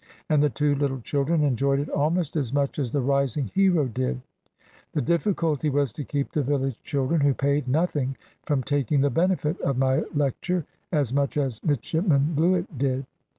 And 0.31 0.41
the 0.41 0.49
two 0.49 0.73
little 0.73 0.99
children 1.01 1.43
enjoyed 1.43 1.79
it 1.79 1.87
almost 1.89 2.35
as 2.35 2.51
much 2.51 2.79
as 2.79 2.91
the 2.91 3.01
rising 3.01 3.51
hero 3.53 3.85
did. 3.85 4.19
The 4.93 5.01
difficulty 5.03 5.69
was 5.69 5.93
to 5.93 6.03
keep 6.03 6.31
the 6.31 6.41
village 6.41 6.81
children, 6.81 7.21
who 7.21 7.35
paid 7.35 7.67
nothing, 7.67 8.17
from 8.47 8.63
taking 8.63 9.01
the 9.01 9.11
benefit 9.11 9.61
of 9.61 9.77
my 9.77 9.99
lecture 10.15 10.65
as 10.91 11.13
much 11.13 11.37
as 11.37 11.63
Midshipman 11.63 12.33
Bluett 12.35 12.79
did. 12.79 13.05